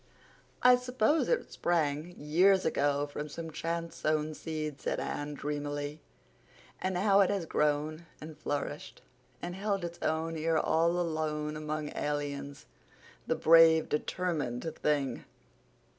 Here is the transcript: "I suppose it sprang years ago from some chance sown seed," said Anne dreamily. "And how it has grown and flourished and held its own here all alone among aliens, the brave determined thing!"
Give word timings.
"I 0.63 0.77
suppose 0.77 1.27
it 1.27 1.53
sprang 1.53 2.15
years 2.19 2.65
ago 2.65 3.05
from 3.05 3.29
some 3.29 3.51
chance 3.51 3.97
sown 3.97 4.33
seed," 4.33 4.81
said 4.81 4.99
Anne 4.99 5.35
dreamily. 5.35 6.01
"And 6.81 6.97
how 6.97 7.19
it 7.19 7.29
has 7.29 7.45
grown 7.45 8.07
and 8.19 8.35
flourished 8.35 9.03
and 9.43 9.53
held 9.53 9.85
its 9.85 9.99
own 10.01 10.33
here 10.37 10.57
all 10.57 10.99
alone 10.99 11.55
among 11.55 11.95
aliens, 11.95 12.65
the 13.27 13.35
brave 13.35 13.89
determined 13.89 14.65
thing!" 14.75 15.23